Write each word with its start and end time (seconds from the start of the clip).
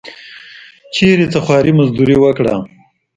چېرته 0.95 1.25
څه 1.33 1.39
خواري 1.45 1.71
مزدوري 1.79 2.15
وکړه. 2.19 2.55